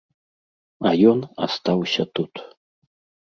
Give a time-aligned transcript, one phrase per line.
[0.87, 2.33] А ён астаўся тут.